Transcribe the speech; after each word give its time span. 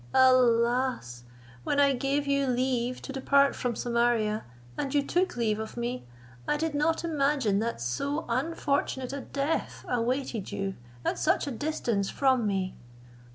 Alas! 0.15 1.25
when 1.63 1.79
I 1.79 1.93
gave 1.93 2.25
you 2.25 2.47
leave 2.47 3.03
to 3.03 3.13
depart 3.13 3.55
from 3.55 3.75
Samaria, 3.75 4.43
and 4.75 4.91
you 4.95 5.03
took 5.05 5.37
leave 5.37 5.59
of 5.59 5.77
me, 5.77 6.07
I 6.47 6.57
did 6.57 6.73
not 6.73 7.03
imagine 7.03 7.59
that 7.59 7.79
so 7.79 8.25
unfortunate 8.27 9.13
a 9.13 9.21
death 9.21 9.85
awaited 9.87 10.51
you 10.51 10.73
at 11.05 11.19
such 11.19 11.45
a 11.45 11.51
distance 11.51 12.09
from 12.09 12.47
me. 12.47 12.73